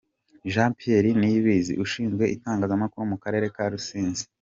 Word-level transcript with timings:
Jean 0.51 0.71
Pierre 0.77 1.09
Niyibizi 1.19 1.73
ushinzwe 1.85 2.23
itangazamakuru 2.35 3.03
mu 3.11 3.17
Karere 3.23 3.45
ka 3.55 3.65
Rusizi. 3.71 4.23